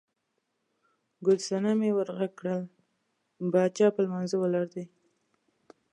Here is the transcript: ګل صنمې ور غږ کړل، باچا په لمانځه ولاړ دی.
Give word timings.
ګل 1.25 1.37
صنمې 1.47 1.91
ور 1.93 2.09
غږ 2.17 2.31
کړل، 2.39 2.61
باچا 3.51 3.87
په 3.93 3.99
لمانځه 4.05 4.37
ولاړ 4.39 4.65
دی. 4.73 4.85